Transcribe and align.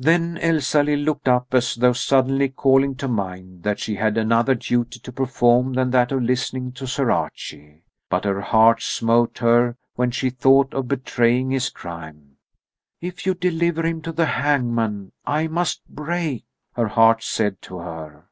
Then 0.00 0.36
Elsalill 0.38 0.98
looked 1.04 1.28
up, 1.28 1.54
as 1.54 1.76
though 1.76 1.92
suddenly 1.92 2.48
calling 2.48 2.96
to 2.96 3.06
mind 3.06 3.62
that 3.62 3.78
she 3.78 3.94
had 3.94 4.18
another 4.18 4.56
duty 4.56 4.98
to 4.98 5.12
perform 5.12 5.74
than 5.74 5.90
that 5.92 6.10
of 6.10 6.24
listening 6.24 6.72
to 6.72 6.88
Sir 6.88 7.12
Archie. 7.12 7.84
But 8.08 8.24
her 8.24 8.40
heart 8.40 8.82
smote 8.82 9.38
her 9.38 9.76
when 9.94 10.10
she 10.10 10.28
thought 10.28 10.74
of 10.74 10.88
betraying 10.88 11.50
his 11.52 11.70
crime. 11.70 12.38
"If 13.00 13.24
you 13.26 13.32
deliver 13.34 13.86
him 13.86 14.02
to 14.02 14.10
the 14.10 14.26
hangman, 14.26 15.12
I 15.24 15.46
must 15.46 15.86
break," 15.88 16.46
her 16.72 16.88
heart 16.88 17.22
said 17.22 17.62
to 17.62 17.78
her. 17.78 18.28